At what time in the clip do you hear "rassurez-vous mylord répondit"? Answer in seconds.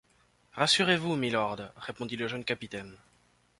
0.53-2.15